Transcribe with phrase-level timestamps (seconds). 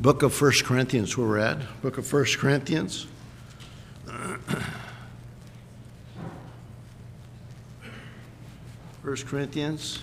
[0.00, 1.58] Book of First Corinthians, where we're at.
[1.82, 3.06] Book of First Corinthians.
[9.02, 10.00] First Corinthians.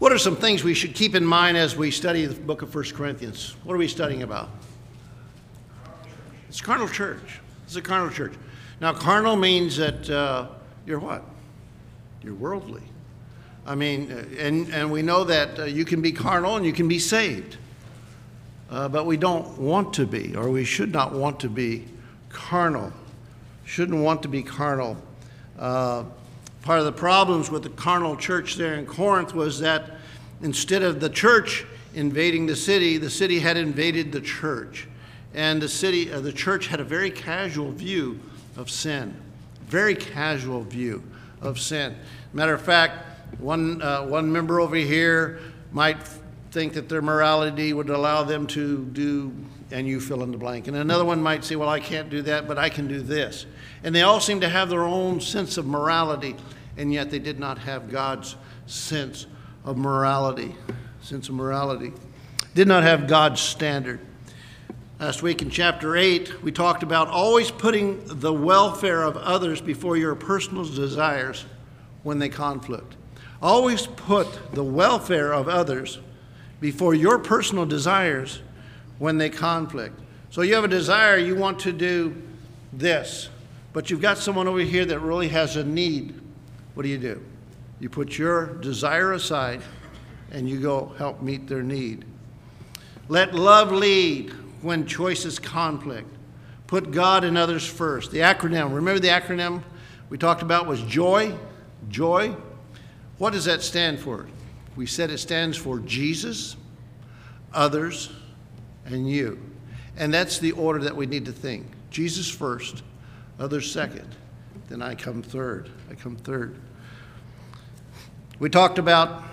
[0.00, 2.70] What are some things we should keep in mind as we study the book of
[2.70, 3.54] First Corinthians?
[3.62, 4.48] What are we studying about?
[6.48, 7.38] It's carnal church.
[7.64, 8.32] It's a carnal church.
[8.80, 10.48] Now, carnal means that uh,
[10.84, 11.22] you're what?
[12.24, 12.82] You're worldly.
[13.68, 16.72] I mean, uh, and, and we know that uh, you can be carnal and you
[16.72, 17.58] can be saved.
[18.70, 21.84] Uh, but we don't want to be, or we should not want to be
[22.30, 22.90] carnal.
[23.66, 24.96] Shouldn't want to be carnal.
[25.58, 26.04] Uh,
[26.62, 29.90] part of the problems with the carnal church there in Corinth was that
[30.40, 34.88] instead of the church invading the city, the city had invaded the church.
[35.34, 38.18] And the city, uh, the church had a very casual view
[38.56, 39.14] of sin.
[39.66, 41.02] Very casual view
[41.42, 41.94] of sin.
[42.32, 43.04] Matter of fact,
[43.38, 45.40] one, uh, one member over here
[45.72, 45.98] might
[46.50, 49.32] think that their morality would allow them to do,
[49.70, 50.66] and you fill in the blank.
[50.66, 53.46] And another one might say, well, I can't do that, but I can do this.
[53.84, 56.36] And they all seem to have their own sense of morality,
[56.76, 59.26] and yet they did not have God's sense
[59.64, 60.54] of morality.
[61.02, 61.92] Sense of morality.
[62.54, 64.00] Did not have God's standard.
[64.98, 69.96] Last week in chapter 8, we talked about always putting the welfare of others before
[69.96, 71.44] your personal desires
[72.02, 72.96] when they conflict.
[73.40, 76.00] Always put the welfare of others
[76.60, 78.40] before your personal desires
[78.98, 79.98] when they conflict.
[80.30, 82.20] So you have a desire, you want to do
[82.72, 83.28] this,
[83.72, 86.20] but you've got someone over here that really has a need.
[86.74, 87.24] What do you do?
[87.80, 89.62] You put your desire aside
[90.32, 92.04] and you go help meet their need.
[93.08, 94.30] Let love lead
[94.62, 96.08] when choices conflict.
[96.66, 98.10] Put God and others first.
[98.10, 99.62] The acronym, remember the acronym
[100.10, 101.34] we talked about was JOY?
[101.88, 102.36] Joy.
[103.18, 104.26] What does that stand for?
[104.76, 106.56] We said it stands for Jesus,
[107.52, 108.10] others,
[108.86, 109.40] and you.
[109.96, 111.66] And that's the order that we need to think.
[111.90, 112.82] Jesus first,
[113.40, 114.14] others second,
[114.68, 115.70] then I come third.
[115.90, 116.56] I come third.
[118.38, 119.24] We talked about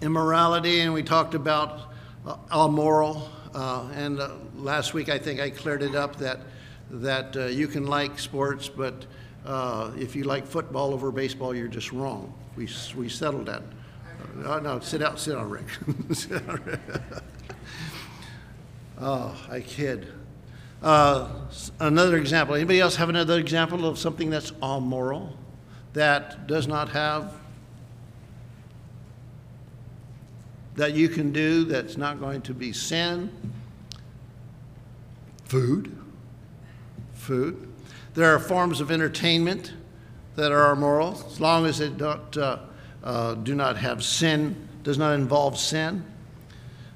[0.00, 1.92] immorality and we talked about
[2.24, 3.28] uh, amoral.
[3.52, 6.38] Uh, and uh, last week I think I cleared it up that,
[6.90, 9.06] that uh, you can like sports, but
[9.44, 12.32] uh, if you like football over baseball, you're just wrong.
[12.60, 13.62] We, we settled that.
[14.44, 15.64] Uh, no, sit down, sit down, Rick.
[19.00, 20.08] oh, I kid.
[20.82, 21.30] Uh,
[21.78, 22.54] another example.
[22.54, 25.34] Anybody else have another example of something that's amoral,
[25.94, 27.32] that does not have,
[30.76, 33.30] that you can do that's not going to be sin?
[35.46, 35.96] Food.
[37.14, 37.72] Food.
[38.12, 39.72] There are forms of entertainment
[40.40, 42.58] that are immoral, as long as it don't, uh,
[43.04, 46.02] uh, do not have sin, does not involve sin.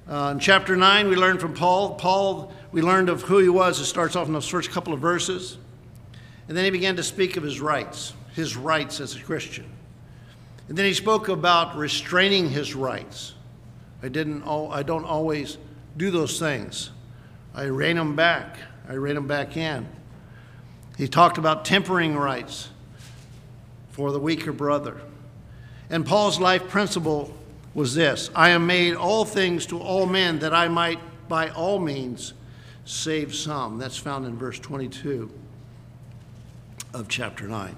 [0.09, 1.95] Uh, in chapter 9, we learned from Paul.
[1.97, 3.79] Paul, we learned of who he was.
[3.79, 5.59] It starts off in those first couple of verses.
[6.49, 9.67] And then he began to speak of his rights, his rights as a Christian.
[10.69, 13.35] And then he spoke about restraining his rights.
[14.03, 15.59] I, didn't, I don't always
[15.99, 16.93] do those things.
[17.55, 18.57] I rein them back.
[18.89, 19.87] I rein them back in.
[20.97, 22.71] He talked about tempering rights
[23.95, 25.01] for the weaker brother.
[25.89, 27.33] And Paul's life principle
[27.75, 31.79] was this I am made all things to all men that I might by all
[31.79, 32.35] means
[32.85, 33.79] save some.
[33.79, 35.31] That's found in verse 22
[36.93, 37.77] of chapter 9.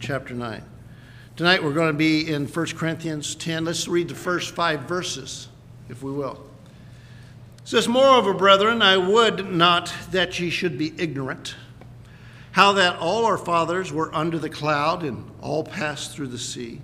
[0.00, 0.62] Chapter 9.
[1.36, 3.66] Tonight we're going to be in 1 Corinthians 10.
[3.66, 5.48] Let's read the first five verses,
[5.90, 6.42] if we will.
[7.58, 11.54] It says, Moreover, brethren, I would not that ye should be ignorant
[12.52, 16.80] how that all our fathers were under the cloud and all passed through the sea.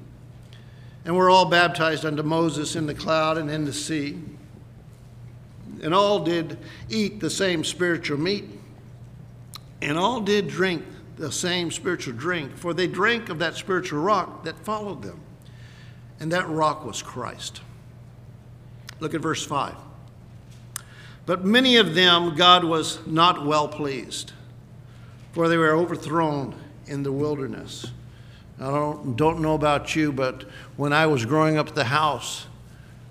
[1.04, 4.20] And were all baptized unto Moses in the cloud and in the sea.
[5.82, 8.44] And all did eat the same spiritual meat,
[9.82, 10.84] and all did drink
[11.16, 15.20] the same spiritual drink, for they drank of that spiritual rock that followed them.
[16.18, 17.60] And that rock was Christ.
[19.00, 19.74] Look at verse 5.
[21.26, 24.32] But many of them God was not well pleased
[25.36, 26.54] for they were overthrown
[26.86, 27.92] in the wilderness.
[28.58, 30.44] I don't, don't know about you, but
[30.78, 32.46] when I was growing up at the house,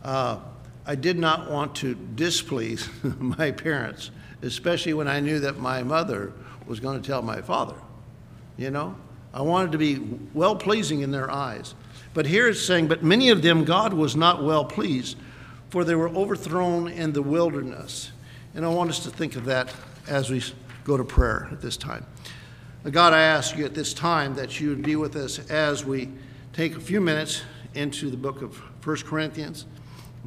[0.04, 0.40] uh,
[0.88, 2.90] I did not want to displease
[3.20, 4.10] my parents,
[4.42, 6.34] especially when I knew that my mother
[6.66, 7.76] was going to tell my father.
[8.58, 8.96] You know,
[9.32, 10.00] I wanted to be
[10.34, 11.76] well pleasing in their eyes.
[12.16, 15.16] But here it's saying, But many of them God was not well pleased,
[15.70, 18.12] for they were overthrown in the wilderness.
[18.56, 19.72] And I want us to think of that
[20.08, 20.42] as we
[20.86, 22.06] go to prayer at this time.
[22.90, 26.10] God, I ask you at this time that you would be with us as we
[26.54, 27.42] take a few minutes
[27.74, 28.56] into the book of
[28.86, 29.66] 1 Corinthians.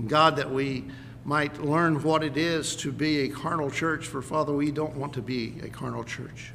[0.06, 0.84] God, that we
[1.24, 5.12] might learn what it is to be a carnal church, for Father, we don't want
[5.12, 6.52] to be a carnal church.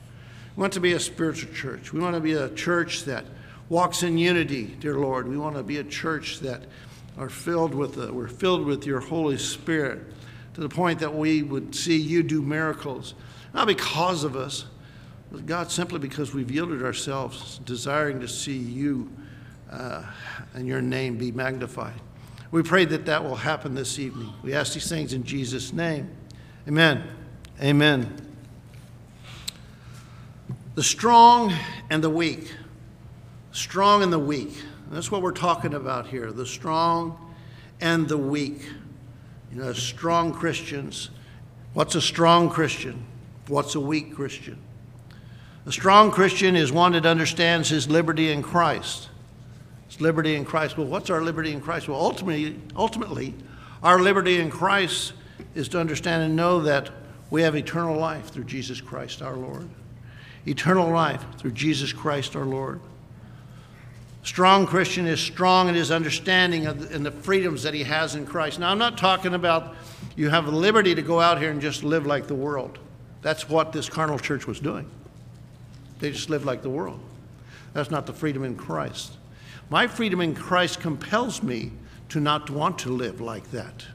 [0.55, 1.93] We want to be a spiritual church.
[1.93, 3.25] We want to be a church that
[3.69, 5.27] walks in unity, dear Lord.
[5.27, 6.63] We want to be a church that
[7.17, 10.01] are filled with the, we're filled with your Holy Spirit
[10.55, 13.13] to the point that we would see you do miracles,
[13.53, 14.65] not because of us,
[15.31, 19.09] but God, simply because we've yielded ourselves, desiring to see you
[19.71, 20.03] uh,
[20.53, 21.99] and your name be magnified.
[22.51, 24.31] We pray that that will happen this evening.
[24.43, 26.09] We ask these things in Jesus' name.
[26.67, 27.03] Amen.
[27.61, 28.15] Amen.
[30.75, 31.51] The strong
[31.89, 32.53] and the weak.
[33.51, 34.53] Strong and the weak.
[34.91, 37.33] That's what we're talking about here the strong
[37.81, 38.61] and the weak.
[39.51, 41.09] You know, strong Christians.
[41.73, 43.03] What's a strong Christian?
[43.47, 44.57] What's a weak Christian?
[45.65, 49.09] A strong Christian is one that understands his liberty in Christ.
[49.87, 50.77] It's liberty in Christ.
[50.77, 51.87] Well, what's our liberty in Christ?
[51.87, 53.33] Well, ultimately, ultimately,
[53.81, 55.13] our liberty in Christ
[55.55, 56.89] is to understand and know that
[57.29, 59.69] we have eternal life through Jesus Christ our Lord.
[60.45, 62.79] Eternal life through Jesus Christ our Lord.
[64.23, 68.15] Strong Christian is strong in his understanding of the, and the freedoms that he has
[68.15, 68.59] in Christ.
[68.59, 69.75] Now, I'm not talking about
[70.15, 72.79] you have the liberty to go out here and just live like the world.
[73.23, 74.87] That's what this carnal church was doing.
[75.99, 76.99] They just lived like the world.
[77.73, 79.13] That's not the freedom in Christ.
[79.69, 81.71] My freedom in Christ compels me
[82.09, 83.85] to not want to live like that.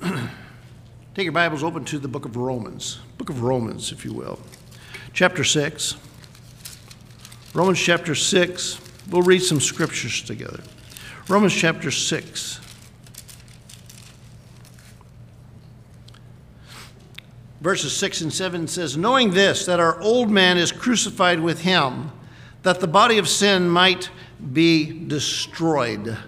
[1.14, 3.00] Take your Bibles open to the book of Romans.
[3.16, 4.38] Book of Romans, if you will.
[5.14, 5.96] Chapter 6.
[7.54, 8.80] Romans chapter 6.
[9.10, 10.60] We'll read some scriptures together.
[11.28, 12.60] Romans chapter 6.
[17.64, 22.12] Verses 6 and 7 says, Knowing this, that our old man is crucified with him,
[22.62, 24.10] that the body of sin might
[24.52, 26.18] be destroyed,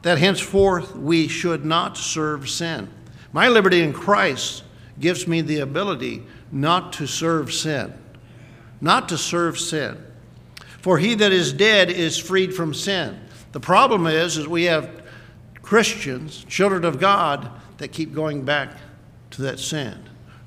[0.00, 2.88] that henceforth we should not serve sin.
[3.30, 4.64] My liberty in Christ
[4.98, 7.92] gives me the ability not to serve sin.
[8.80, 9.98] Not to serve sin.
[10.80, 13.20] For he that is dead is freed from sin.
[13.52, 15.02] The problem is, is we have
[15.60, 18.70] Christians, children of God, that keep going back
[19.32, 19.98] to that sin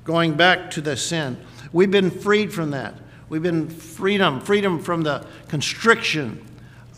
[0.08, 1.36] going back to the sin.
[1.70, 2.94] We've been freed from that.
[3.28, 6.42] We've been freedom, freedom from the constriction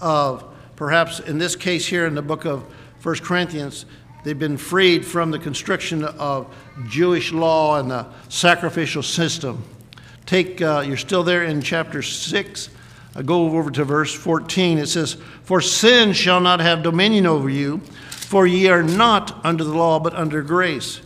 [0.01, 0.45] of,
[0.77, 2.63] perhaps in this case here in the book of
[3.03, 3.85] 1 Corinthians,
[4.23, 6.55] they've been freed from the constriction of
[6.87, 9.65] Jewish law and the sacrificial system.
[10.25, 12.71] Take, uh, you're still there in chapter 6.
[13.17, 14.79] I go over to verse 14.
[14.79, 17.79] It says, For sin shall not have dominion over you,
[18.11, 21.01] for ye are not under the law, but under grace.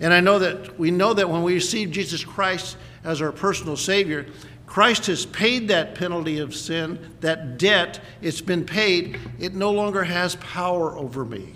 [0.00, 3.76] And I know that we know that when we receive Jesus Christ as our personal
[3.76, 4.26] Savior,
[4.66, 9.18] Christ has paid that penalty of sin, that debt, it's been paid.
[9.38, 11.54] It no longer has power over me.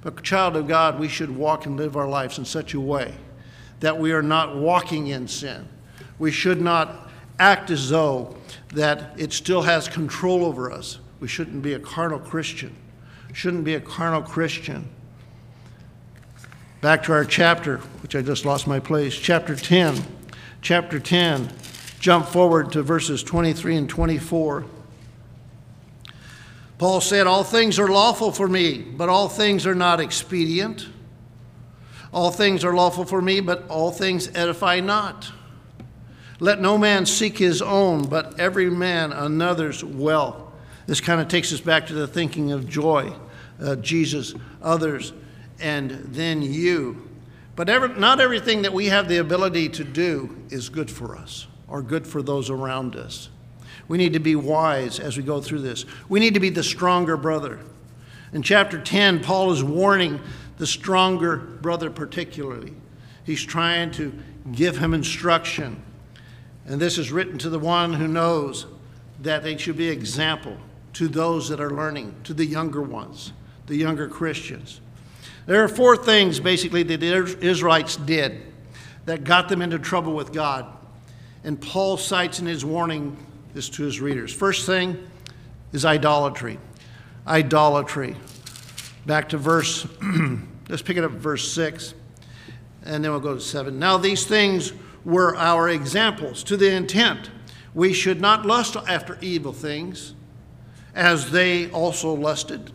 [0.00, 3.14] But, child of God, we should walk and live our lives in such a way
[3.80, 5.68] that we are not walking in sin.
[6.18, 8.36] We should not act as though
[8.74, 11.00] that it still has control over us.
[11.18, 12.76] We shouldn't be a carnal Christian.
[13.32, 14.88] Shouldn't be a carnal Christian.
[16.80, 20.02] Back to our chapter, which I just lost my place, chapter 10.
[20.62, 21.50] Chapter 10,
[21.98, 24.64] jump forward to verses 23 and 24.
[26.78, 30.88] Paul said, All things are lawful for me, but all things are not expedient.
[32.14, 35.30] All things are lawful for me, but all things edify not.
[36.38, 40.50] Let no man seek his own, but every man another's well.
[40.86, 43.12] This kind of takes us back to the thinking of joy,
[43.60, 45.12] uh, Jesus, others,
[45.60, 47.08] and then you.
[47.56, 51.82] But not everything that we have the ability to do is good for us or
[51.82, 53.28] good for those around us.
[53.86, 55.84] We need to be wise as we go through this.
[56.08, 57.60] We need to be the stronger brother.
[58.32, 60.20] In chapter 10, Paul is warning
[60.58, 62.72] the stronger brother particularly.
[63.24, 64.12] He's trying to
[64.52, 65.82] give him instruction.
[66.66, 68.66] And this is written to the one who knows
[69.22, 70.56] that they should be example
[70.94, 73.32] to those that are learning, to the younger ones,
[73.66, 74.80] the younger Christians.
[75.50, 78.40] There are four things basically that the Israelites did
[79.06, 80.64] that got them into trouble with God.
[81.42, 83.16] And Paul cites in his warning
[83.52, 84.32] this to his readers.
[84.32, 85.10] First thing
[85.72, 86.60] is idolatry.
[87.26, 88.14] Idolatry.
[89.06, 89.88] Back to verse,
[90.68, 91.94] let's pick it up verse 6,
[92.84, 93.76] and then we'll go to 7.
[93.76, 94.72] Now, these things
[95.04, 97.28] were our examples to the intent
[97.74, 100.14] we should not lust after evil things,
[100.94, 102.70] as they also lusted.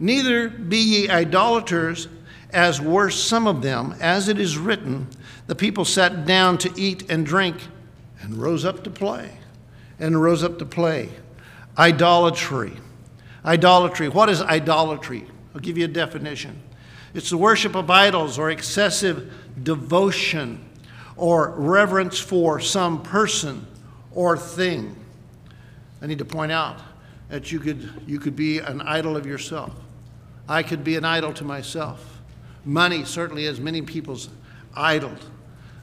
[0.00, 2.08] Neither be ye idolaters,
[2.52, 3.94] as were some of them.
[4.00, 5.08] As it is written,
[5.46, 7.68] the people sat down to eat and drink
[8.22, 9.36] and rose up to play.
[9.98, 11.10] And rose up to play.
[11.76, 12.72] Idolatry.
[13.44, 14.08] Idolatry.
[14.08, 15.26] What is idolatry?
[15.54, 16.60] I'll give you a definition.
[17.12, 19.30] It's the worship of idols or excessive
[19.62, 20.64] devotion
[21.16, 23.66] or reverence for some person
[24.12, 24.96] or thing.
[26.00, 26.78] I need to point out
[27.28, 29.72] that you could, you could be an idol of yourself.
[30.50, 32.20] I could be an idol to myself.
[32.64, 34.28] Money certainly is many people's
[34.74, 35.12] idol.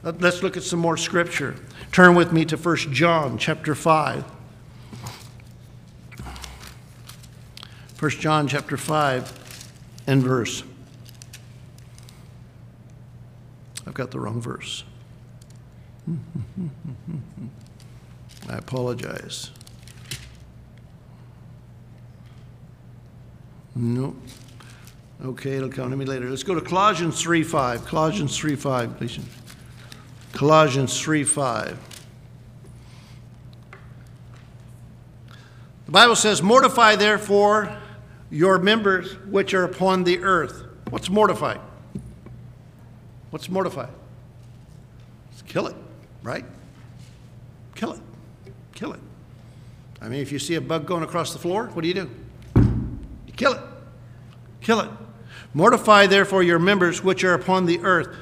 [0.04, 1.56] Uh, let's look at some more scripture.
[1.90, 4.24] Turn with me to 1 John chapter 5.
[7.98, 9.70] 1 John chapter 5
[10.06, 10.62] and verse.
[13.86, 14.84] I've got the wrong verse.
[18.50, 19.50] I apologize.
[23.74, 24.14] No.
[25.24, 26.30] Okay, it'll come to me later.
[26.30, 27.84] Let's go to Colossians 3 5.
[27.84, 29.18] Colossians 3 5, please.
[30.32, 31.78] Colossians 3 5.
[35.86, 37.76] The Bible says, Mortify therefore
[38.30, 40.64] your members which are upon the earth.
[40.90, 41.56] What's mortify?
[43.30, 43.88] What's mortify?
[45.30, 45.76] Let's kill it,
[46.22, 46.44] right?
[47.74, 48.00] Kill it.
[48.74, 49.00] Kill it.
[50.00, 52.10] I mean, if you see a bug going across the floor, what do you do?
[52.54, 53.60] You kill it.
[54.60, 54.90] Kill it.
[55.54, 58.14] Mortify therefore your members which are upon the earth.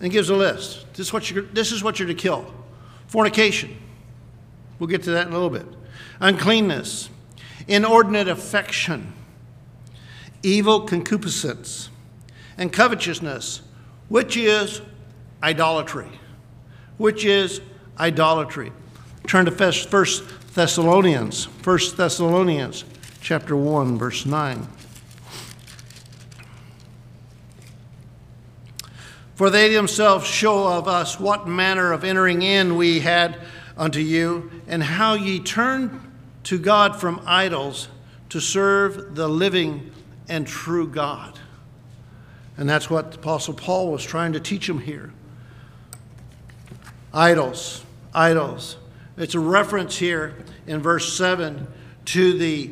[0.00, 0.86] And gives a list.
[0.94, 2.52] This is what you're, this is what you're to kill
[3.06, 3.76] fornication.
[4.78, 5.66] We'll get to that in a little bit.
[6.18, 7.10] Uncleanness,
[7.68, 9.12] inordinate affection,
[10.42, 11.90] evil concupiscence,
[12.56, 13.60] and covetousness,
[14.08, 14.80] which is
[15.42, 16.08] idolatry.
[16.96, 17.60] Which is
[17.98, 18.72] idolatry.
[19.26, 20.04] Turn to 1
[20.54, 22.84] Thessalonians, 1 Thessalonians
[23.20, 24.66] chapter 1, verse 9.
[29.34, 33.38] For they themselves show of us what manner of entering in we had
[33.76, 36.00] unto you, and how ye turned
[36.44, 37.88] to God from idols
[38.28, 39.90] to serve the living
[40.28, 41.38] and true God.
[42.56, 45.12] And that's what Apostle Paul was trying to teach them here.
[47.14, 47.84] Idols,
[48.14, 48.76] idols.
[49.16, 50.36] It's a reference here
[50.66, 51.66] in verse 7
[52.06, 52.70] to the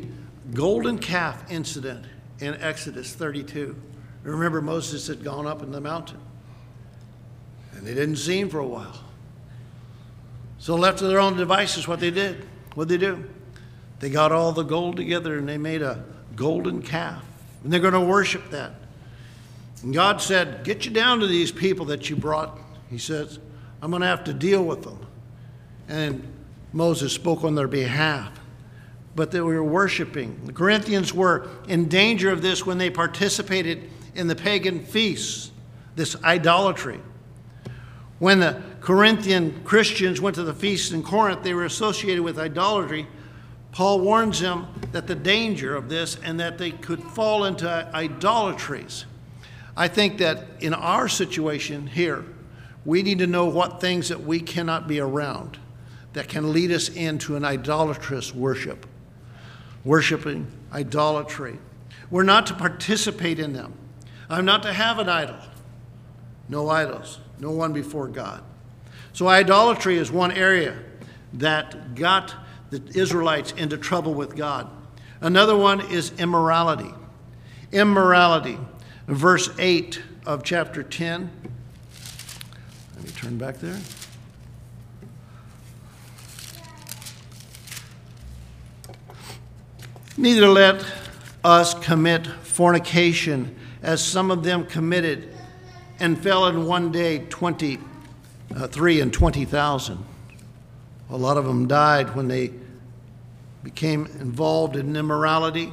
[0.54, 2.04] golden calf incident
[2.40, 3.76] in Exodus 32.
[4.22, 6.20] Remember, Moses had gone up in the mountain,
[7.80, 9.00] and they didn't see him for a while.
[10.58, 13.24] So, left to their own devices, what they did, what they do?
[14.00, 16.04] They got all the gold together and they made a
[16.36, 17.24] golden calf,
[17.64, 18.72] and they're going to worship that.
[19.82, 22.58] And God said, Get you down to these people that you brought.
[22.90, 23.38] He says,
[23.80, 24.98] I'm going to have to deal with them.
[25.88, 26.22] And
[26.74, 28.30] Moses spoke on their behalf.
[29.16, 30.38] But they were worshiping.
[30.44, 35.50] The Corinthians were in danger of this when they participated in the pagan feasts,
[35.96, 37.00] this idolatry.
[38.20, 43.06] When the Corinthian Christians went to the feasts in Corinth, they were associated with idolatry.
[43.72, 49.06] Paul warns them that the danger of this and that they could fall into idolatries.
[49.74, 52.24] I think that in our situation here,
[52.84, 55.58] we need to know what things that we cannot be around
[56.12, 58.84] that can lead us into an idolatrous worship,
[59.82, 61.58] worshiping idolatry.
[62.10, 63.72] We're not to participate in them.
[64.28, 65.38] I'm not to have an idol.
[66.50, 68.42] No idols, no one before God.
[69.12, 70.76] So, idolatry is one area
[71.34, 72.34] that got
[72.70, 74.68] the Israelites into trouble with God.
[75.20, 76.92] Another one is immorality.
[77.70, 78.58] Immorality.
[79.06, 81.30] Verse 8 of chapter 10.
[82.96, 83.78] Let me turn back there.
[90.16, 90.84] Neither let
[91.44, 95.32] us commit fornication, as some of them committed
[96.00, 97.80] and fell in one day 23
[98.56, 100.04] uh, and 20,000.
[101.10, 102.52] A lot of them died when they
[103.62, 105.72] became involved in immorality.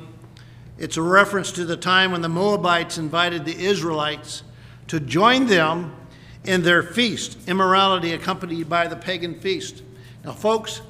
[0.77, 4.43] It's a reference to the time when the Moabites invited the Israelites
[4.87, 5.95] to join them
[6.43, 9.83] in their feast, immorality accompanied by the pagan feast.
[10.23, 10.81] Now, folks,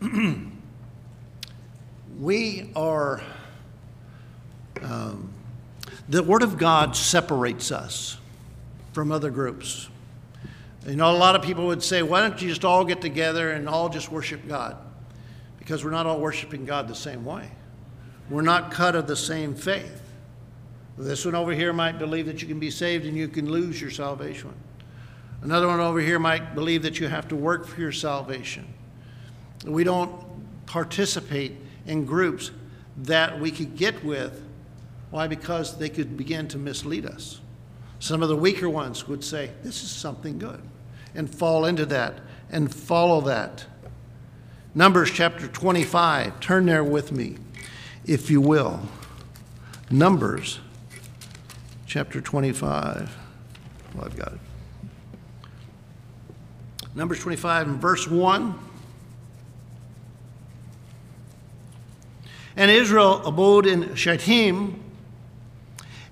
[2.18, 3.22] we are,
[4.82, 5.30] um,
[6.08, 8.16] the Word of God separates us
[8.92, 9.88] from other groups.
[10.86, 13.50] You know, a lot of people would say, why don't you just all get together
[13.50, 14.76] and all just worship God?
[15.58, 17.50] Because we're not all worshiping God the same way.
[18.30, 20.02] We're not cut of the same faith.
[20.96, 23.80] This one over here might believe that you can be saved and you can lose
[23.80, 24.52] your salvation.
[25.42, 28.66] Another one over here might believe that you have to work for your salvation.
[29.64, 30.12] We don't
[30.66, 31.52] participate
[31.86, 32.50] in groups
[32.96, 34.42] that we could get with.
[35.10, 35.26] Why?
[35.26, 37.40] Because they could begin to mislead us.
[37.98, 40.62] Some of the weaker ones would say, This is something good,
[41.14, 43.66] and fall into that and follow that.
[44.74, 46.40] Numbers chapter 25.
[46.40, 47.36] Turn there with me,
[48.04, 48.80] if you will.
[49.90, 50.60] Numbers
[51.86, 53.16] chapter 25.
[53.94, 54.40] Well, I've got it.
[56.94, 58.58] Numbers 25 and verse 1.
[62.56, 64.82] And Israel abode in Shittim,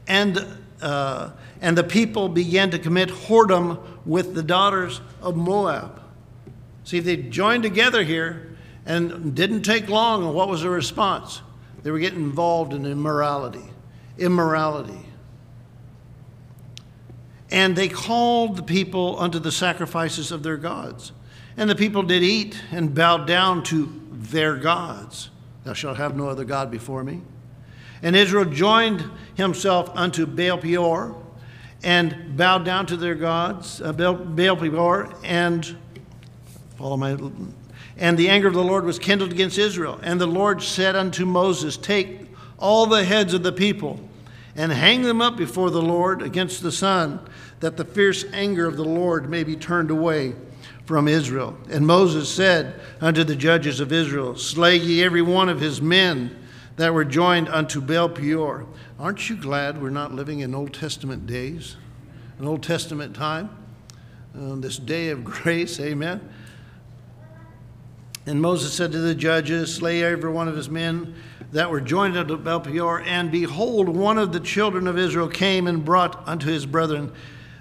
[0.06, 0.46] and,
[0.80, 6.00] uh, and the people began to commit whoredom with the daughters of Moab.
[6.84, 10.24] See, they joined together here and didn't take long.
[10.24, 11.42] And what was the response?
[11.82, 13.64] They were getting involved in immorality.
[14.18, 15.06] Immorality.
[17.50, 21.12] And they called the people unto the sacrifices of their gods.
[21.56, 25.30] And the people did eat and bowed down to their gods.
[25.64, 27.22] Thou shalt have no other God before me.
[28.06, 31.20] And Israel joined himself unto Baal Peor
[31.82, 35.76] and bowed down to their gods, uh, Baal, Baal Peor, and
[36.78, 37.18] follow my.
[37.96, 39.98] And the anger of the Lord was kindled against Israel.
[40.04, 42.28] And the Lord said unto Moses, Take
[42.60, 43.98] all the heads of the people
[44.54, 47.18] and hang them up before the Lord against the sun,
[47.58, 50.36] that the fierce anger of the Lord may be turned away
[50.84, 51.58] from Israel.
[51.68, 56.44] And Moses said unto the judges of Israel, Slay ye every one of his men
[56.76, 58.66] that were joined unto Baal Peor.
[58.98, 61.76] Aren't you glad we're not living in Old Testament days,
[62.38, 63.50] an Old Testament time,
[64.34, 65.80] this day of grace?
[65.80, 66.28] Amen.
[68.26, 71.14] And Moses said to the judges, Slay every one of his men
[71.52, 73.00] that were joined unto Baal Peor.
[73.02, 77.12] And behold, one of the children of Israel came and brought unto his brethren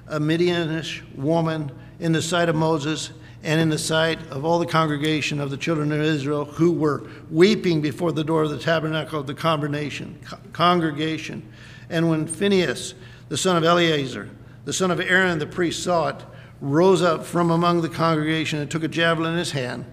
[0.07, 3.12] a Midianish woman in the sight of Moses
[3.45, 7.03] and in the sight of all the congregation of the children of Israel who were
[7.29, 10.19] weeping before the door of the tabernacle of the congregation.
[10.51, 11.47] congregation.
[11.87, 12.95] And when Phinehas,
[13.29, 14.31] the son of Eleazar,
[14.65, 16.23] the son of Aaron the priest, saw it,
[16.60, 19.86] rose up from among the congregation and took a javelin in his hand,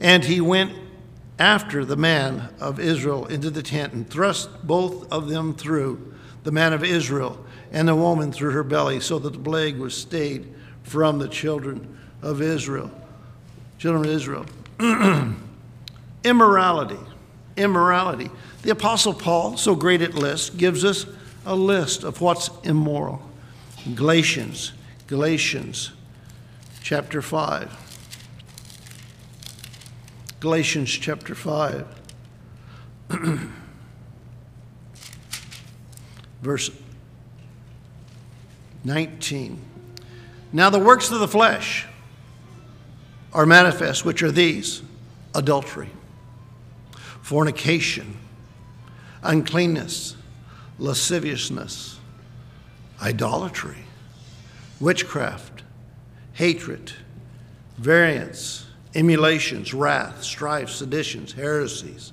[0.00, 0.72] and he went
[1.38, 6.50] after the man of Israel into the tent and thrust both of them through, the
[6.50, 10.52] man of Israel and the woman through her belly, so that the plague was stayed
[10.82, 12.90] from the children of Israel.
[13.78, 14.46] Children of Israel.
[16.24, 16.98] immorality.
[17.56, 18.30] Immorality.
[18.62, 21.06] The Apostle Paul, so great at lists, gives us
[21.46, 23.22] a list of what's immoral.
[23.94, 24.72] Galatians,
[25.06, 25.92] Galatians
[26.82, 27.88] chapter 5.
[30.40, 31.86] Galatians chapter 5,
[36.40, 36.70] verse
[38.84, 39.60] 19.
[40.50, 41.86] Now, the works of the flesh
[43.32, 44.82] are manifest, which are these
[45.34, 45.90] adultery,
[47.22, 48.16] fornication,
[49.22, 50.16] uncleanness,
[50.78, 51.98] lasciviousness,
[53.00, 53.84] idolatry,
[54.80, 55.62] witchcraft,
[56.32, 56.92] hatred,
[57.78, 62.12] variance, emulations, wrath, strife, seditions, heresies,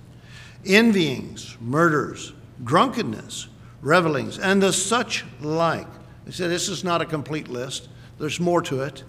[0.66, 3.48] envyings, murders, drunkenness,
[3.82, 5.88] revelings, and the such like.
[6.26, 7.88] They said this is not a complete list.
[8.20, 9.04] There's more to it.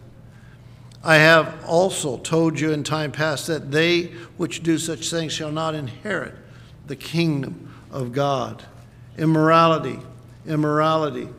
[1.09, 5.51] I have also told you in time past that they which do such things shall
[5.51, 6.35] not inherit
[6.87, 8.63] the kingdom of God.
[9.17, 10.01] Immorality,
[10.47, 11.31] immorality.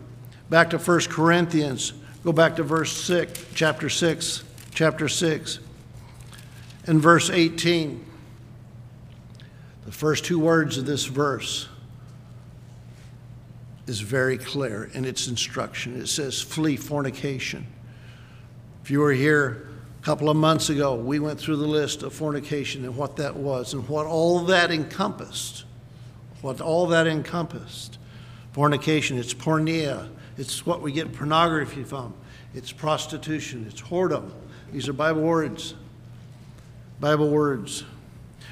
[0.49, 5.59] Back to 1 Corinthians, go back to verse 6, chapter 6, chapter 6,
[6.87, 8.03] and verse 18.
[9.85, 11.69] The first two words of this verse
[13.85, 16.01] is very clear in its instruction.
[16.01, 17.67] It says, flee fornication.
[18.89, 19.67] If you were here
[20.01, 23.35] a couple of months ago, we went through the list of fornication and what that
[23.35, 25.65] was and what all that encompassed.
[26.41, 27.99] What all that encompassed.
[28.51, 32.15] Fornication, it's porneia, it's what we get pornography from,
[32.55, 34.31] it's prostitution, it's whoredom.
[34.71, 35.75] These are Bible words.
[36.99, 37.83] Bible words.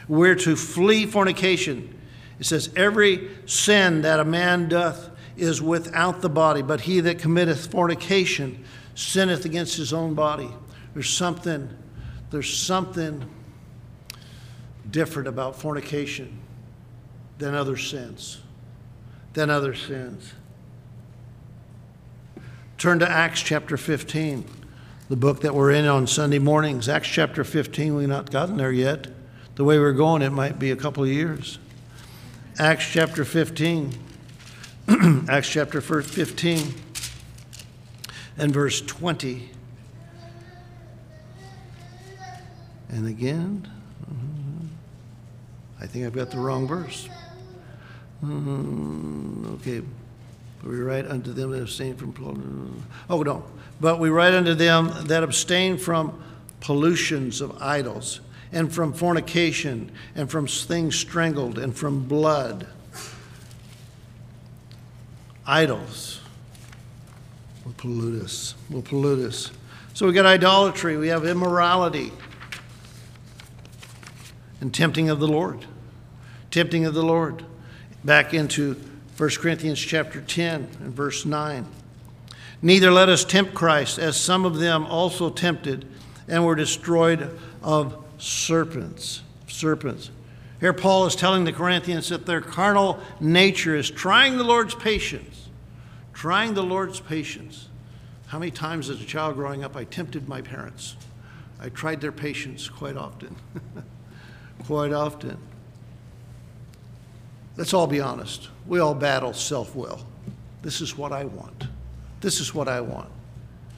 [0.08, 2.00] We're to flee fornication.
[2.40, 7.18] It says, Every sin that a man doth is without the body, but he that
[7.18, 8.64] committeth fornication
[8.98, 10.50] sinneth against his own body.
[10.94, 11.70] There's something,
[12.32, 13.30] there's something
[14.90, 16.40] different about fornication
[17.38, 18.40] than other sins.
[19.34, 20.34] Than other sins.
[22.80, 24.46] Turn to Acts chapter 15,
[25.10, 26.90] the book that we're in on Sunday mornings.
[26.90, 29.08] Acts chapter 15, we've not gotten there yet.
[29.56, 31.60] The way we're going, it might be a couple of years.
[32.58, 33.94] Acts chapter 15.
[35.30, 36.74] Acts chapter 15
[38.38, 39.50] and verse 20.
[42.90, 43.70] And again,
[45.80, 47.08] I think I've got the wrong verse.
[48.24, 49.82] Mm, okay.
[50.64, 53.44] We write unto them that abstain from oh no,
[53.80, 56.22] but we write unto them that abstain from
[56.60, 58.22] pollutions of idols
[58.52, 62.66] and from fornication, and from things strangled, and from blood.
[65.46, 66.22] Idols
[67.68, 69.52] will pollute us, will pollute us.
[69.94, 72.14] So we got idolatry, we have immorality,
[74.62, 75.66] and tempting of the Lord.
[76.50, 77.44] Tempting of the Lord.
[78.06, 78.76] Back into
[79.18, 81.66] 1 Corinthians chapter 10 and verse 9.
[82.62, 85.86] Neither let us tempt Christ, as some of them also tempted
[86.30, 89.24] and were destroyed of serpents.
[89.50, 90.10] Serpents.
[90.62, 95.37] Here, Paul is telling the Corinthians that their carnal nature is trying the Lord's patience.
[96.18, 97.70] Trying the Lord's patience.
[98.26, 100.96] How many times as a child growing up I tempted my parents?
[101.60, 103.36] I tried their patience quite often.
[104.66, 105.38] quite often.
[107.56, 108.50] Let's all be honest.
[108.66, 110.08] We all battle self will.
[110.64, 111.68] This is what I want.
[112.20, 113.10] This is what I want.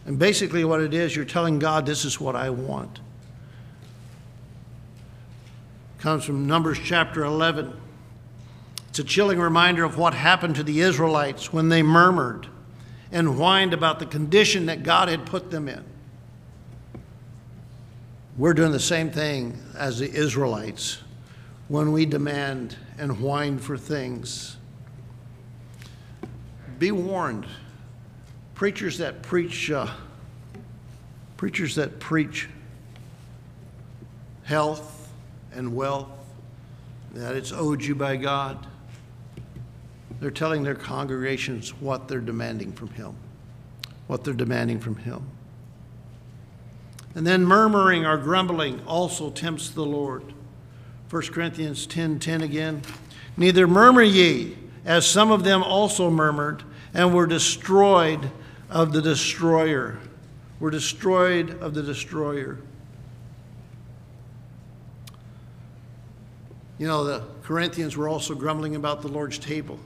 [0.06, 3.02] And basically, what it is, you're telling God, this is what I want.
[5.98, 7.74] Comes from Numbers chapter 11.
[9.00, 12.48] It's a chilling reminder of what happened to the Israelites when they murmured
[13.14, 15.86] and whined about the condition that God had put them in.
[18.38, 20.98] We're doing the same thing as the Israelites
[21.70, 24.58] when we demand and whine for things.
[26.78, 27.48] Be warned.
[28.54, 29.88] Preachers that preach, uh,
[31.38, 32.50] preachers that preach
[34.44, 35.10] health
[35.54, 36.10] and wealth,
[37.14, 38.68] that it's owed you by God,
[40.20, 43.16] they're telling their congregations what they're demanding from Him.
[44.08, 45.24] What they're demanding from Him.
[47.16, 50.24] And then murmuring or grumbling also tempts the Lord.
[51.10, 52.82] 1 Corinthians 10 10 again.
[53.38, 58.32] Neither murmur ye, as some of them also murmured, and were destroyed
[58.70, 60.00] of the destroyer.
[60.60, 62.60] Were destroyed of the destroyer.
[66.78, 69.80] You know, the Corinthians were also grumbling about the Lord's table.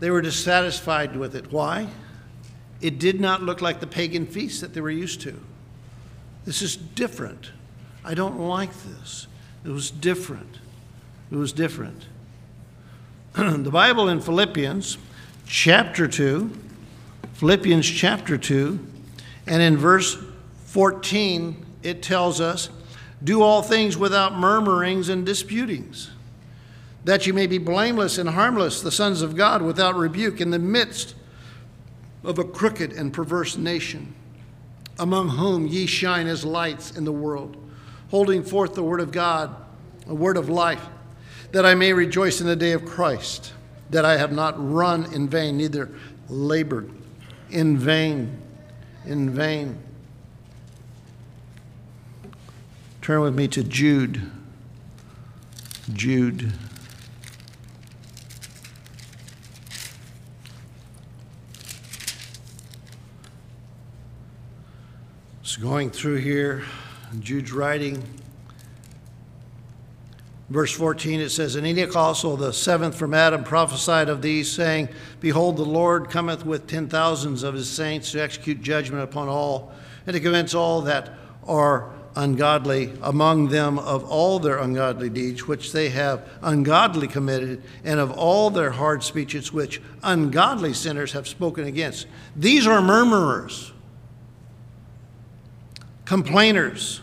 [0.00, 1.52] They were dissatisfied with it.
[1.52, 1.88] Why?
[2.80, 5.38] It did not look like the pagan feasts that they were used to.
[6.44, 7.50] This is different.
[8.04, 9.26] I don't like this.
[9.64, 10.58] It was different.
[11.30, 12.06] It was different.
[13.34, 14.98] the Bible in Philippians
[15.46, 16.50] chapter 2,
[17.34, 18.78] Philippians chapter 2,
[19.46, 20.16] and in verse
[20.66, 22.70] 14, it tells us,
[23.22, 26.10] Do all things without murmurings and disputings,
[27.04, 30.58] that you may be blameless and harmless, the sons of God, without rebuke, in the
[30.58, 31.14] midst
[32.24, 34.14] of a crooked and perverse nation
[34.98, 37.56] among whom ye shine as lights in the world,
[38.10, 39.54] holding forth the word of God,
[40.08, 40.84] a word of life,
[41.52, 43.52] that I may rejoice in the day of Christ,
[43.90, 45.90] that I have not run in vain, neither
[46.28, 46.90] labored
[47.50, 48.38] in vain,
[49.06, 49.78] in vain.
[53.00, 54.30] Turn with me to Jude.
[55.92, 56.52] Jude.
[65.48, 66.62] So going through here,
[67.20, 68.04] Jude's writing.
[70.50, 74.90] Verse 14, it says, And Enoch also, the seventh from Adam, prophesied of these, saying,
[75.20, 79.72] Behold, the Lord cometh with ten thousands of his saints to execute judgment upon all,
[80.06, 81.14] and to convince all that
[81.46, 87.98] are ungodly among them of all their ungodly deeds which they have ungodly committed, and
[87.98, 92.06] of all their hard speeches which ungodly sinners have spoken against.
[92.36, 93.72] These are murmurers
[96.08, 97.02] complainers,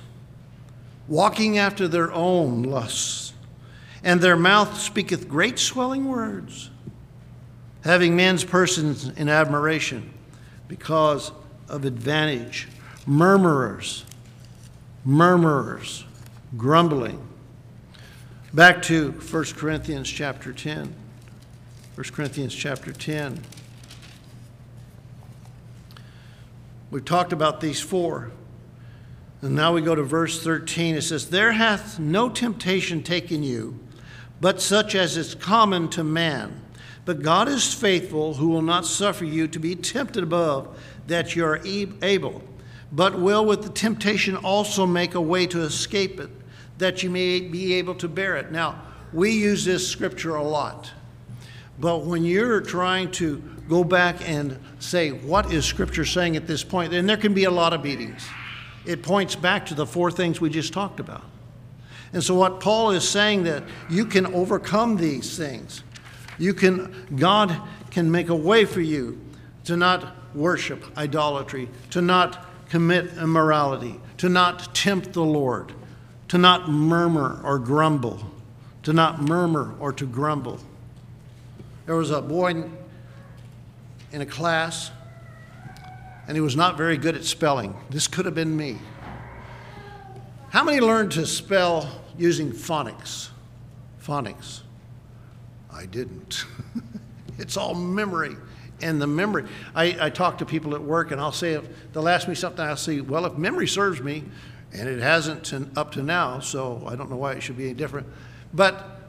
[1.08, 3.34] walking after their own lusts,
[4.04, 6.72] and their mouth speaketh great swelling words,
[7.84, 10.12] having men's persons in admiration
[10.68, 11.32] because
[11.70, 12.68] of advantage,
[13.06, 14.06] murmurers,
[15.06, 16.04] murmurers,
[16.58, 17.28] grumbling.
[18.56, 20.96] Back to 1 Corinthians chapter 10.
[21.94, 23.39] 1 Corinthians chapter 10.
[26.89, 28.32] We've talked about these four.
[29.45, 30.95] And now we go to verse 13.
[30.95, 33.79] It says, There hath no temptation taken you,
[34.41, 36.62] but such as is common to man.
[37.05, 41.45] But God is faithful, who will not suffer you to be tempted above that you
[41.45, 42.41] are able,
[42.91, 46.31] but will with the temptation also make a way to escape it,
[46.79, 48.51] that you may be able to bear it.
[48.51, 48.81] Now,
[49.13, 50.89] we use this scripture a lot.
[51.79, 56.63] But when you're trying to go back and say, what is Scripture saying at this
[56.63, 58.27] point, then there can be a lot of beatings
[58.86, 61.24] it points back to the four things we just talked about.
[62.13, 65.84] And so what Paul is saying that you can overcome these things.
[66.38, 67.56] You can God
[67.91, 69.19] can make a way for you
[69.65, 75.74] to not worship idolatry, to not commit immorality, to not tempt the Lord,
[76.28, 78.32] to not murmur or grumble,
[78.84, 80.60] to not murmur or to grumble.
[81.86, 82.63] There was a boy
[84.12, 84.91] in a class,
[86.28, 87.76] and he was not very good at spelling.
[87.90, 88.78] This could have been me.
[90.50, 93.30] How many learned to spell using phonics?
[94.02, 94.62] Phonics.
[95.72, 96.46] I didn't.
[97.38, 98.36] it's all memory.
[98.82, 102.10] And the memory, I, I talk to people at work and I'll say, if they'll
[102.10, 104.24] ask me something, I'll say, well, if memory serves me,
[104.74, 107.74] and it hasn't up to now, so I don't know why it should be any
[107.74, 108.08] different.
[108.54, 109.00] But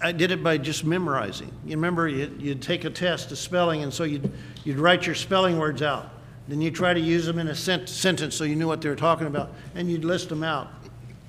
[0.00, 1.52] I did it by just memorizing.
[1.64, 4.32] You remember, you, you'd take a test of spelling, and so you'd,
[4.64, 6.10] you'd write your spelling words out.
[6.50, 8.88] Then you try to use them in a sent- sentence so you knew what they
[8.88, 10.68] were talking about, and you'd list them out.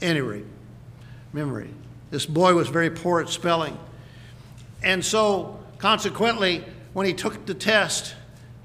[0.01, 0.47] Any rate,
[1.31, 1.69] memory.
[2.09, 3.77] This boy was very poor at spelling.
[4.81, 8.15] And so, consequently, when he took the test,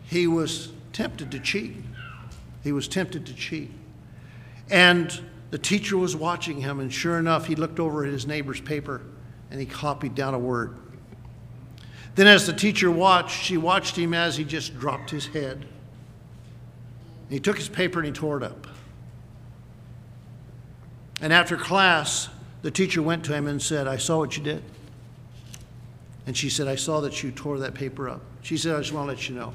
[0.07, 1.77] he was tempted to cheat.
[2.64, 3.71] He was tempted to cheat.
[4.71, 8.62] And the teacher was watching him, and sure enough, he looked over at his neighbor's
[8.62, 9.03] paper
[9.51, 10.75] and he copied down a word.
[12.14, 15.66] Then, as the teacher watched, she watched him as he just dropped his head.
[17.29, 18.67] He took his paper and he tore it up.
[21.21, 22.29] And after class,
[22.62, 24.62] the teacher went to him and said, I saw what you did.
[26.27, 28.21] And she said, I saw that you tore that paper up.
[28.43, 29.55] She said, I just want to let you know,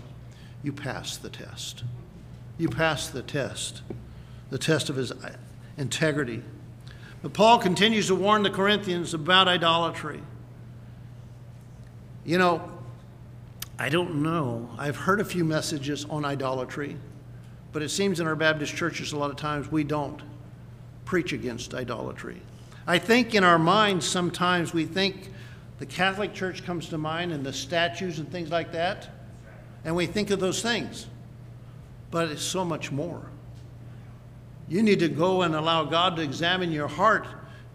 [0.63, 1.84] you passed the test.
[2.57, 3.81] You passed the test,
[4.49, 5.36] the test of his uh,
[5.77, 6.43] integrity.
[7.21, 10.21] But Paul continues to warn the Corinthians about idolatry.
[12.25, 12.71] You know,
[13.77, 14.69] I don't know.
[14.77, 16.97] I've heard a few messages on idolatry,
[17.71, 20.21] but it seems in our Baptist churches a lot of times we don't
[21.05, 22.41] preach against idolatry.
[22.88, 25.29] I think in our minds sometimes we think
[25.79, 29.10] the Catholic Church comes to mind and the statues and things like that,
[29.84, 31.07] and we think of those things.
[32.12, 33.21] But it's so much more.
[34.67, 37.25] You need to go and allow God to examine your heart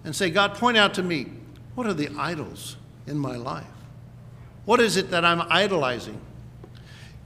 [0.05, 1.27] and say, God, point out to me,
[1.75, 3.67] what are the idols in my life?
[4.65, 6.21] What is it that I'm idolizing?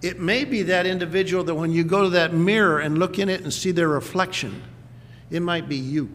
[0.03, 3.29] It may be that individual that when you go to that mirror and look in
[3.29, 4.63] it and see their reflection,
[5.31, 6.11] it might be you.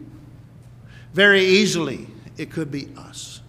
[1.12, 3.40] Very easily, it could be us,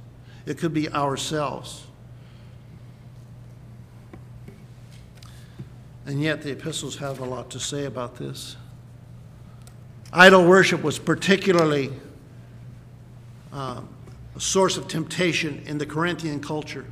[0.46, 1.84] it could be ourselves.
[6.06, 8.56] And yet, the epistles have a lot to say about this.
[10.14, 11.92] Idol worship was particularly
[13.52, 13.82] uh,
[14.34, 16.86] a source of temptation in the Corinthian culture,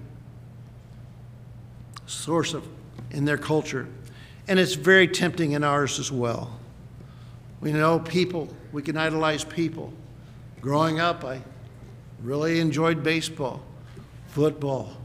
[2.08, 2.68] source of
[3.16, 3.88] in their culture,
[4.48, 6.60] and it's very tempting in ours as well.
[7.62, 9.94] We know people, we can idolize people.
[10.60, 11.42] Growing up, I
[12.22, 13.64] really enjoyed baseball,
[14.28, 14.98] football,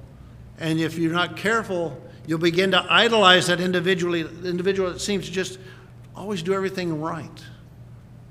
[0.58, 5.32] and if you're not careful, you'll begin to idolize that individual, individual that seems to
[5.32, 5.58] just
[6.16, 7.44] always do everything right.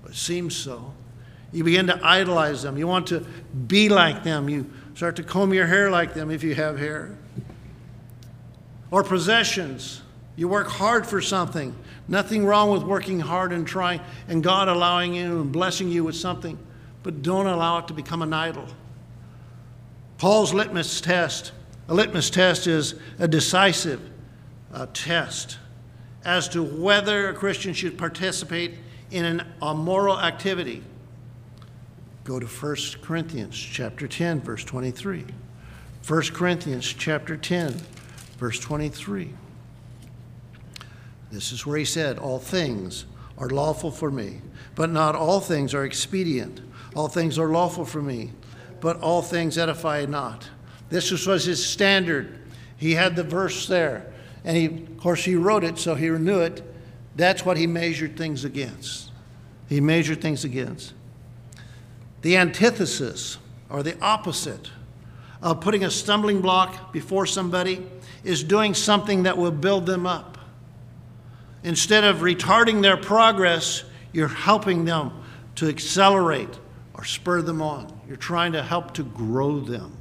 [0.05, 0.93] It seems so.
[1.53, 2.77] You begin to idolize them.
[2.77, 3.25] You want to
[3.67, 4.49] be like them.
[4.49, 7.17] You start to comb your hair like them if you have hair.
[8.91, 10.01] Or possessions.
[10.35, 11.75] You work hard for something.
[12.07, 16.15] Nothing wrong with working hard and trying, and God allowing you and blessing you with
[16.15, 16.57] something,
[17.03, 18.65] but don't allow it to become an idol.
[20.17, 21.51] Paul's litmus test
[21.89, 23.99] a litmus test is a decisive
[24.71, 25.57] uh, test
[26.23, 28.75] as to whether a Christian should participate
[29.09, 30.83] in an, a moral activity.
[32.25, 35.25] Go to 1 Corinthians chapter 10 verse 23.
[36.07, 37.75] 1 Corinthians chapter 10
[38.39, 39.29] verse 23.
[41.31, 43.05] This is where he said, All things
[43.37, 44.41] are lawful for me,
[44.75, 46.61] but not all things are expedient.
[46.95, 48.31] All things are lawful for me,
[48.79, 50.49] but all things edify not.
[50.89, 52.39] This was his standard.
[52.77, 54.11] He had the verse there.
[54.43, 56.63] And he, of course, he wrote it, so he knew it.
[57.15, 59.11] That's what he measured things against.
[59.67, 60.93] He measured things against.
[62.21, 63.37] The antithesis,
[63.69, 64.71] or the opposite,
[65.41, 67.85] of putting a stumbling block before somebody
[68.23, 70.37] is doing something that will build them up.
[71.63, 75.11] Instead of retarding their progress, you're helping them
[75.55, 76.59] to accelerate
[76.93, 77.99] or spur them on.
[78.07, 79.95] You're trying to help to grow them.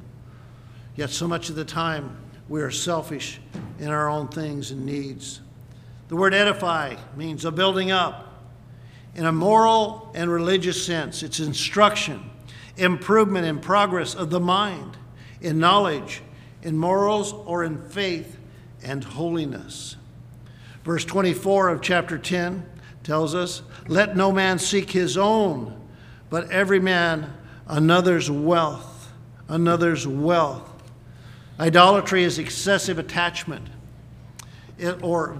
[0.96, 2.16] Yet, so much of the time,
[2.48, 3.40] we are selfish
[3.78, 5.40] in our own things and needs.
[6.08, 8.42] The word edify means a building up,
[9.14, 11.22] in a moral and religious sense.
[11.22, 12.30] It's instruction,
[12.76, 14.96] improvement, and progress of the mind,
[15.40, 16.22] in knowledge,
[16.62, 18.38] in morals, or in faith
[18.82, 19.96] and holiness.
[20.84, 22.64] Verse 24 of chapter 10
[23.02, 25.78] tells us, Let no man seek his own,
[26.30, 27.34] but every man
[27.66, 29.12] another's wealth,
[29.48, 30.70] another's wealth.
[31.60, 33.68] Idolatry is excessive attachment
[35.02, 35.36] or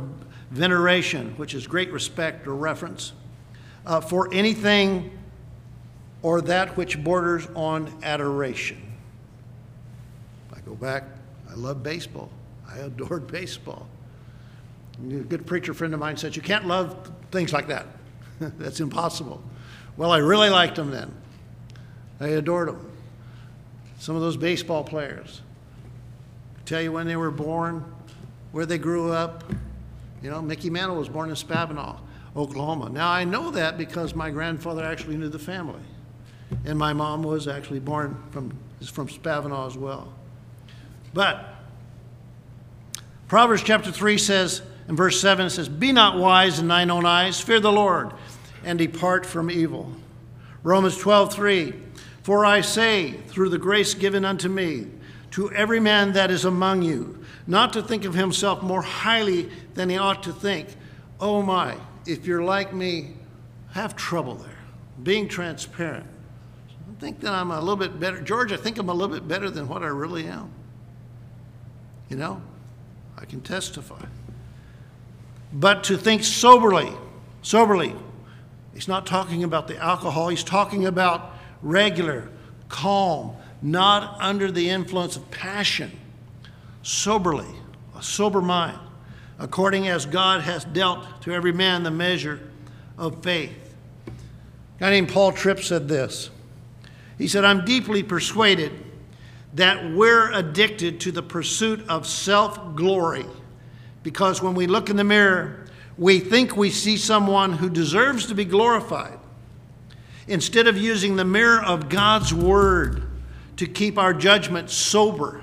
[0.50, 3.12] veneration, which is great respect or reverence
[3.86, 5.16] uh, for anything
[6.22, 8.87] or that which borders on adoration.
[10.68, 11.04] Go back,
[11.50, 12.30] I love baseball.
[12.70, 13.86] I adored baseball.
[15.02, 17.86] A good preacher friend of mine said, You can't love things like that.
[18.40, 19.42] That's impossible.
[19.96, 21.12] Well, I really liked them then.
[22.20, 22.92] I adored them.
[23.98, 25.40] Some of those baseball players.
[26.66, 27.82] Tell you when they were born,
[28.52, 29.44] where they grew up.
[30.22, 31.98] You know, Mickey Mantle was born in Spavinaw,
[32.36, 32.90] Oklahoma.
[32.90, 35.80] Now I know that because my grandfather actually knew the family.
[36.66, 38.52] And my mom was actually born from,
[38.84, 40.12] from Spavinaw as well.
[41.18, 41.52] But
[43.26, 47.04] Proverbs chapter 3 says, in verse 7, it says, Be not wise in thine own
[47.04, 48.12] eyes, fear the Lord,
[48.62, 49.92] and depart from evil.
[50.62, 51.74] Romans 12, 3,
[52.22, 54.86] For I say, through the grace given unto me,
[55.32, 59.90] to every man that is among you, not to think of himself more highly than
[59.90, 60.68] he ought to think.
[61.18, 61.76] Oh my,
[62.06, 63.14] if you're like me,
[63.72, 64.64] have trouble there,
[65.02, 66.06] being transparent.
[66.68, 68.20] I think that I'm a little bit better.
[68.20, 70.52] George, I think I'm a little bit better than what I really am.
[72.08, 72.42] You know,
[73.16, 74.04] I can testify.
[75.52, 76.92] But to think soberly,
[77.42, 77.94] soberly,
[78.74, 82.28] he's not talking about the alcohol, he's talking about regular,
[82.68, 85.90] calm, not under the influence of passion,
[86.82, 87.48] soberly,
[87.96, 88.78] a sober mind,
[89.38, 92.40] according as God has dealt to every man the measure
[92.96, 93.74] of faith.
[94.06, 96.30] A guy named Paul Tripp said this.
[97.16, 98.72] He said, I'm deeply persuaded
[99.58, 103.26] that we're addicted to the pursuit of self glory
[104.02, 105.66] because when we look in the mirror,
[105.96, 109.18] we think we see someone who deserves to be glorified.
[110.28, 113.02] Instead of using the mirror of God's Word
[113.56, 115.42] to keep our judgment sober,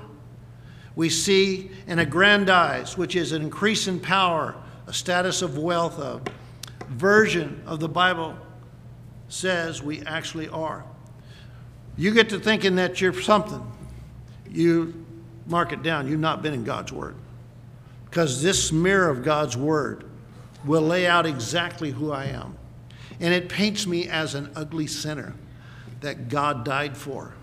[0.94, 6.22] we see an aggrandize, which is an increase in power, a status of wealth, a
[6.88, 8.36] version of the Bible
[9.28, 10.84] says we actually are.
[11.98, 13.60] You get to thinking that you're something,
[14.56, 15.04] you
[15.46, 16.08] mark it down.
[16.08, 17.14] You've not been in God's Word.
[18.04, 20.04] Because this mirror of God's Word
[20.64, 22.56] will lay out exactly who I am.
[23.20, 25.34] And it paints me as an ugly sinner
[26.00, 27.34] that God died for.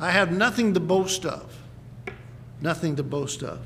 [0.00, 1.56] I have nothing to boast of.
[2.60, 3.60] Nothing to boast of.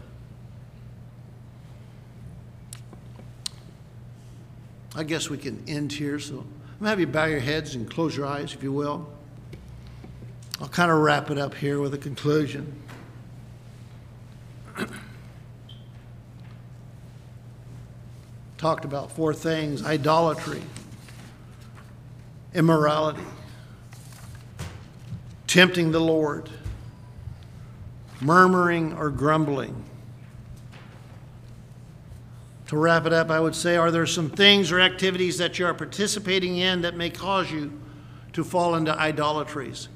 [4.94, 6.18] I guess we can end here.
[6.18, 6.48] So I'm going
[6.80, 9.08] to have you bow your heads and close your eyes, if you will.
[10.60, 12.74] I'll kind of wrap it up here with a conclusion.
[18.56, 20.62] Talked about four things idolatry,
[22.54, 23.22] immorality,
[25.46, 26.50] tempting the Lord,
[28.20, 29.84] murmuring or grumbling.
[32.66, 35.66] To wrap it up, I would say, are there some things or activities that you
[35.66, 37.80] are participating in that may cause you
[38.32, 39.88] to fall into idolatries?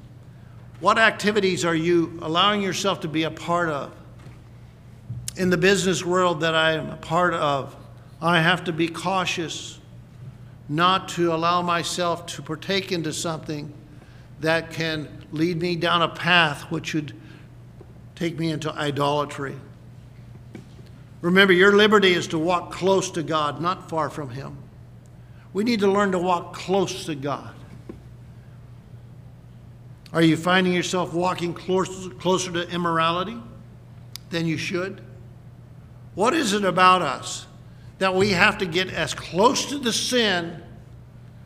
[0.83, 3.93] What activities are you allowing yourself to be a part of?
[5.37, 7.73] In the business world that I am a part of,
[8.21, 9.79] I have to be cautious
[10.67, 13.71] not to allow myself to partake into something
[14.41, 17.13] that can lead me down a path which would
[18.15, 19.55] take me into idolatry.
[21.21, 24.57] Remember, your liberty is to walk close to God, not far from Him.
[25.53, 27.55] We need to learn to walk close to God.
[30.13, 33.37] Are you finding yourself walking closer, closer to immorality
[34.29, 35.01] than you should?
[36.13, 37.47] What is it about us
[37.97, 40.61] that we have to get as close to the sin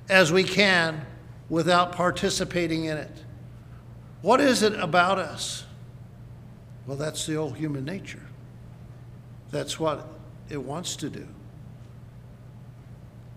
[0.10, 1.06] as we can
[1.50, 3.24] without participating in it?
[4.22, 5.64] What is it about us?
[6.86, 8.24] Well, that's the old human nature.
[9.50, 10.10] That's what
[10.50, 11.26] it wants to do.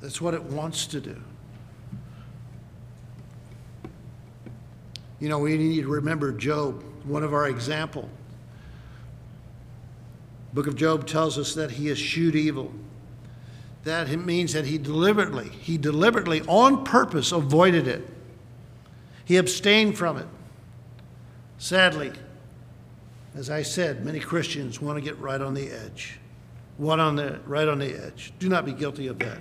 [0.00, 1.22] That's what it wants to do.
[5.20, 8.08] You know, we need to remember Job, one of our example.
[10.52, 12.72] Book of Job tells us that he eschewed evil.
[13.84, 18.08] That means that he deliberately, he deliberately, on purpose, avoided it.
[19.24, 20.26] He abstained from it.
[21.58, 22.12] Sadly,
[23.34, 26.18] as I said, many Christians want to get right on the edge.
[26.78, 28.32] One on the right on the edge.
[28.38, 29.38] Do not be guilty of that.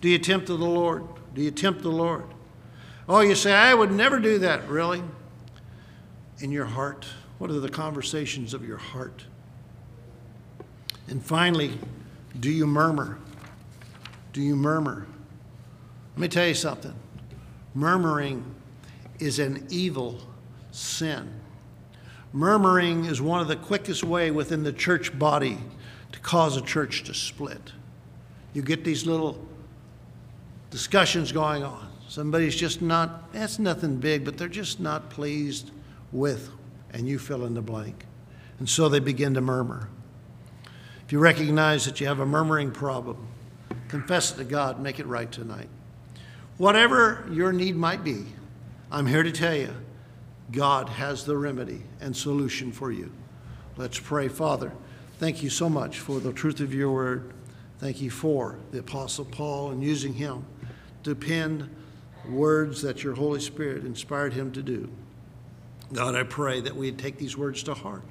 [0.00, 1.04] Do you tempt the Lord?
[1.34, 2.24] Do you tempt the Lord?
[3.06, 5.02] Oh, you say, I would never do that, really?
[6.38, 7.06] In your heart?
[7.38, 9.24] What are the conversations of your heart?
[11.08, 11.78] And finally,
[12.40, 13.18] do you murmur?
[14.32, 15.06] Do you murmur?
[16.14, 16.94] Let me tell you something.
[17.74, 18.54] Murmuring
[19.18, 20.20] is an evil
[20.70, 21.30] sin.
[22.32, 25.58] Murmuring is one of the quickest way within the church body
[26.12, 27.72] to cause a church to split.
[28.54, 29.46] You get these little
[30.70, 35.72] discussions going on Somebody's just not, that's nothing big, but they're just not pleased
[36.12, 36.48] with,
[36.92, 38.06] and you fill in the blank.
[38.60, 39.88] And so they begin to murmur.
[41.04, 43.26] If you recognize that you have a murmuring problem,
[43.88, 45.68] confess it to God, make it right tonight.
[46.56, 48.26] Whatever your need might be,
[48.92, 49.74] I'm here to tell you,
[50.52, 53.10] God has the remedy and solution for you.
[53.76, 54.28] Let's pray.
[54.28, 54.70] Father,
[55.18, 57.32] thank you so much for the truth of your word.
[57.80, 60.46] Thank you for the Apostle Paul and using him
[61.02, 61.70] to pen
[62.28, 64.88] words that your Holy Spirit inspired him to do.
[65.92, 68.02] God, I pray that we'd take these words to heart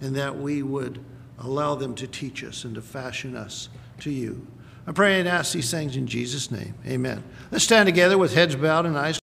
[0.00, 1.04] and that we would
[1.38, 3.68] allow them to teach us and to fashion us
[4.00, 4.46] to you.
[4.86, 6.74] I pray and ask these things in Jesus' name.
[6.86, 7.22] Amen.
[7.50, 9.18] Let's stand together with heads bowed and eyes.